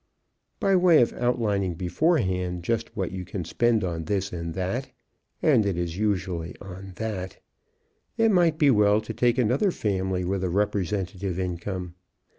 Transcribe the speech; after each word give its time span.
By 0.59 0.75
way 0.75 0.99
of 1.03 1.13
outlining 1.13 1.75
beforehand 1.75 2.63
just 2.63 2.97
what 2.97 3.11
you 3.11 3.23
can 3.23 3.45
spend 3.45 3.83
on 3.83 4.05
this 4.05 4.33
and 4.33 4.55
that 4.55 4.89
(and 5.43 5.63
it 5.63 5.77
is 5.77 5.95
usually 5.95 6.55
on 6.59 6.93
"that") 6.95 7.37
it 8.17 8.31
might 8.31 8.57
be 8.57 8.71
well 8.71 8.99
to 8.99 9.13
take 9.13 9.37
another 9.37 9.69
family 9.69 10.25
with 10.25 10.43
a 10.43 10.49
representative 10.49 11.37
income. 11.37 11.93